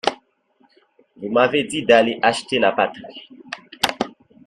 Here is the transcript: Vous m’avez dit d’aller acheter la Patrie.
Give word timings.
Vous 1.15 1.29
m’avez 1.29 1.63
dit 1.65 1.83
d’aller 1.85 2.17
acheter 2.23 2.57
la 2.57 2.71
Patrie. 2.71 3.29